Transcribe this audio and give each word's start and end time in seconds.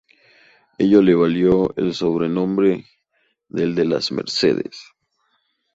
Ello 0.79 0.99
le 1.03 1.13
valió 1.13 1.75
el 1.77 1.93
sobrenombre 1.93 2.85
de 3.49 3.63
"el 3.65 3.75
de 3.75 3.85
las 3.85 4.11
Mercedes". 4.11 4.81